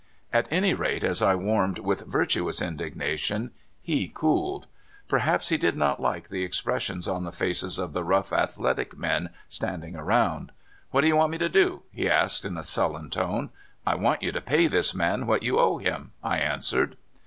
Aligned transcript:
At 0.33 0.47
any 0.49 0.73
rate, 0.73 1.03
as 1.03 1.21
I 1.21 1.35
warmed 1.35 1.77
with 1.77 2.07
virtuous 2.07 2.59
indignation, 2.59 3.51
he 3.83 4.07
cooled. 4.07 4.65
Perhaps 5.07 5.49
he 5.49 5.57
did 5.59 5.77
not 5.77 5.99
like 6.01 6.29
the 6.29 6.41
expressions 6.43 7.07
on 7.07 7.23
the 7.23 7.31
faces 7.31 7.77
of 7.77 7.93
the 7.93 8.03
rough, 8.03 8.33
athletic 8.33 8.97
men 8.97 9.29
standing 9.47 9.95
around. 9.95 10.53
*' 10.71 10.89
What 10.89 11.01
do 11.01 11.07
you 11.07 11.17
want 11.17 11.31
me 11.33 11.37
to 11.37 11.49
do?" 11.49 11.83
he 11.93 12.09
asked 12.09 12.45
in 12.45 12.57
a 12.57 12.63
sullen 12.63 13.11
tone. 13.11 13.51
*' 13.69 13.85
I 13.85 13.93
want 13.93 14.23
you 14.23 14.31
to 14.31 14.41
pay 14.41 14.65
this 14.65 14.95
man 14.95 15.27
what 15.27 15.43
you 15.43 15.59
owe 15.59 15.77
him," 15.77 16.13
I 16.23 16.39
answered. 16.39 16.97